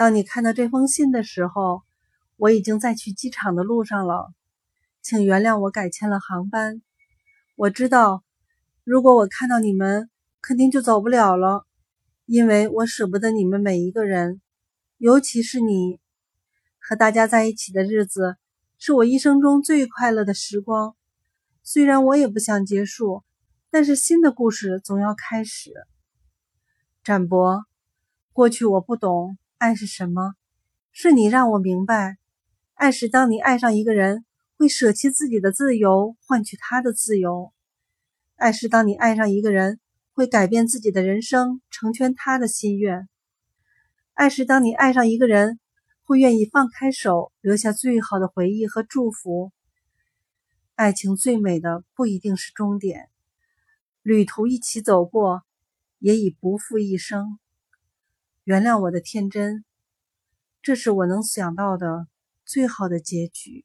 [0.00, 1.82] 当你看到这封信的时候，
[2.38, 4.32] 我已经在去机场的路上了，
[5.02, 6.80] 请原谅我改签了航班。
[7.54, 8.24] 我知道，
[8.82, 10.08] 如果我看到你们，
[10.40, 11.66] 肯定就走不了了，
[12.24, 14.40] 因为我舍不得你们每一个人，
[14.96, 16.00] 尤其是你。
[16.78, 18.38] 和大家在一起的日子
[18.78, 20.96] 是我一生中最快乐的时光。
[21.62, 23.22] 虽然我也不想结束，
[23.70, 25.74] 但是新的故事总要开始。
[27.04, 27.66] 展博，
[28.32, 30.36] 过去我不懂爱是什么，
[30.90, 32.16] 是你让我明白。
[32.72, 34.24] 爱是当你爱上一个人，
[34.56, 37.52] 会舍弃自己的自由，换取他的自由。
[38.36, 39.78] 爱是当你爱上一个人，
[40.14, 43.06] 会改变自己的人生，成全他的心愿。
[44.14, 45.60] 爱是当你爱上一个人，
[46.04, 49.52] 会愿意放开手，留下最好的回忆和祝福。
[50.74, 53.10] 爱情最美的不一定是终点，
[54.00, 55.42] 旅途一起走过，
[55.98, 57.38] 也已不负一生。
[58.50, 59.64] 原谅我的天真，
[60.60, 62.08] 这是我能想到的。
[62.44, 63.64] 最好的结局。